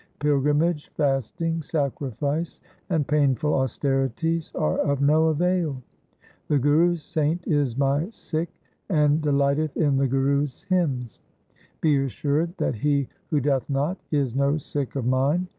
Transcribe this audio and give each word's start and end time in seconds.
Pilgrimage, 0.19 0.89
fasting, 0.95 1.61
sacrifice, 1.61 2.59
and 2.89 3.05
painful 3.07 3.53
austerities 3.53 4.51
are 4.55 4.79
of 4.79 4.99
no 4.99 5.25
avail. 5.27 5.79
The 6.47 6.57
Guru's 6.57 7.03
saint 7.03 7.45
is 7.45 7.77
my 7.77 8.09
Sikh, 8.09 8.49
and 8.89 9.21
delighteth 9.21 9.77
in 9.77 9.97
the 9.97 10.07
Guru's 10.07 10.63
hymns. 10.63 11.19
Be 11.81 12.03
assured 12.03 12.57
that 12.57 12.73
he 12.73 13.09
who 13.29 13.39
doth 13.39 13.69
not, 13.69 13.99
is 14.09 14.33
no 14.33 14.57
Sikh 14.57 14.95
of 14.95 15.05
mine.' 15.05 15.47